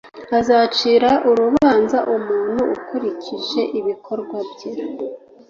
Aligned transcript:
azacira 0.39 1.11
urubanza 1.29 1.97
muntu 2.27 2.63
akurikije 2.75 3.61
ibikorwa 3.79 4.37
bye 4.51 4.71